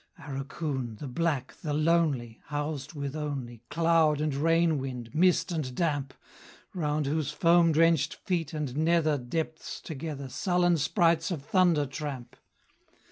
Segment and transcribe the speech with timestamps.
[0.17, 2.39] Arakoon, the black, the lonely!
[2.45, 6.15] Housed with only Cloud and rain wind, mist and damp;
[6.73, 12.35] Round whose foam drenched feet and nether Depths, together Sullen sprites of thunder tramp!